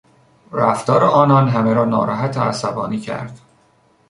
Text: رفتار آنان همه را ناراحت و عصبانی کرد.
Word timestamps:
رفتار 0.51 1.03
آنان 1.03 1.47
همه 1.49 1.73
را 1.73 1.85
ناراحت 1.85 2.37
و 2.37 2.41
عصبانی 2.41 2.99
کرد. 2.99 3.39